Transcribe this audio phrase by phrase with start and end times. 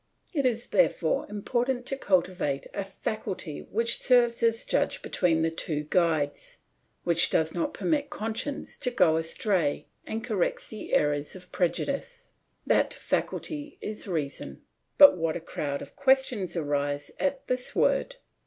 [0.33, 5.83] It is, therefore, important to cultivate a faculty which serves as judge between the two
[5.83, 6.57] guides,
[7.03, 12.31] which does not permit conscience to go astray and corrects the errors of prejudice.
[12.65, 14.63] That faculty is reason.
[14.97, 18.15] But what a crowd of questions arise at this word.